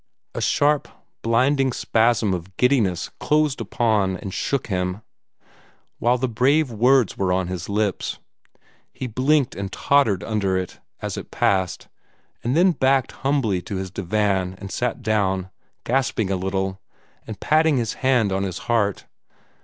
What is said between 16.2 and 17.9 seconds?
a little, and patting